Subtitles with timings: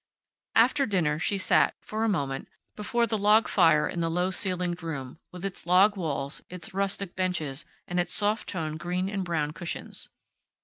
[0.55, 4.81] After dinner she sat, for a moment, before the log fire in the low ceilinged
[4.81, 9.51] room, with its log walls, its rustic benches, and its soft toned green and brown
[9.51, 10.09] cushions.